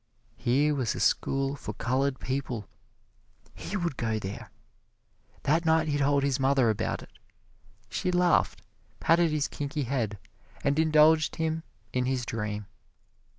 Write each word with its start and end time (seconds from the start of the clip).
Here 0.35 0.73
was 0.73 0.95
a 0.95 0.99
school 0.99 1.55
for 1.55 1.73
colored 1.73 2.19
people 2.19 2.67
he 3.53 3.77
would 3.77 3.97
go 3.97 4.17
there! 4.17 4.49
That 5.43 5.63
night 5.63 5.89
he 5.89 5.99
told 5.99 6.23
his 6.23 6.39
mother 6.39 6.71
about 6.71 7.03
it. 7.03 7.11
She 7.87 8.09
laughed, 8.11 8.63
patted 8.99 9.29
his 9.29 9.47
kinky 9.47 9.83
head, 9.83 10.17
and 10.63 10.79
indulged 10.79 11.35
him 11.35 11.61
in 11.93 12.05
his 12.05 12.25
dream. 12.25 12.65